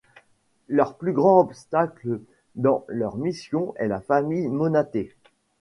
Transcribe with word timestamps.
Leur 0.67 0.95
plus 0.97 1.13
grand 1.13 1.41
obstacle 1.41 2.21
dans 2.55 2.83
leur 2.87 3.17
mission 3.17 3.75
est 3.77 3.87
la 3.87 4.01
famille 4.01 4.47
Monaté. 4.47 5.15